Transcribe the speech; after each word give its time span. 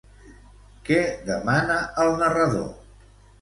Què 0.87 0.97
demana 1.27 1.77
el 2.05 2.11
narrador? 2.23 2.67